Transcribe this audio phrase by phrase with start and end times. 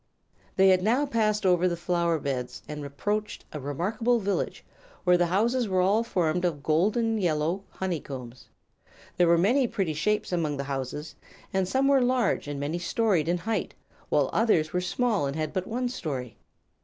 [0.55, 4.65] They had now passed over the flower beds and approached a remarkable village,
[5.03, 8.49] where the houses were all formed of golden yellow honey combs.
[9.17, 11.13] There were many pretty shapes among these houses,
[11.53, 13.75] and some were large and many stories in height
[14.09, 16.35] while others were small and had but one story.